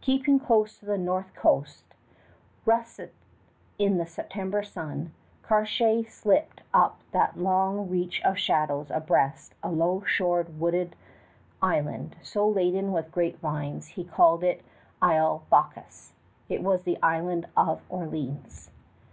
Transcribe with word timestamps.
Keeping 0.00 0.40
close 0.40 0.78
to 0.80 0.84
the 0.84 0.98
north 0.98 1.32
coast, 1.36 1.84
russet 2.64 3.14
in 3.78 3.98
the 3.98 4.04
September 4.04 4.64
sun, 4.64 5.12
Cartier 5.44 6.02
slipped 6.08 6.62
up 6.74 6.98
that 7.12 7.38
long 7.38 7.88
reach 7.88 8.20
of 8.24 8.36
shallows 8.36 8.90
abreast 8.90 9.54
a 9.62 9.70
low 9.70 10.02
shored 10.04 10.58
wooded 10.58 10.96
island 11.62 12.16
so 12.20 12.48
laden 12.48 12.90
with 12.92 13.12
grapevines 13.12 13.86
he 13.86 14.02
called 14.02 14.42
it 14.42 14.64
Isle 15.00 15.44
Bacchus. 15.50 16.14
It 16.48 16.64
was 16.64 16.82
the 16.82 17.00
Island 17.00 17.46
of 17.56 17.80
Orleans. 17.88 18.72